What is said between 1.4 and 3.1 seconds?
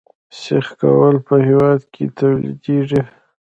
هیواد کې تولیدیږي